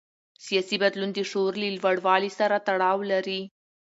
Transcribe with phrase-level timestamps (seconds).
[0.45, 3.41] سیاسي بدلون د شعور له لوړوالي سره تړاو لري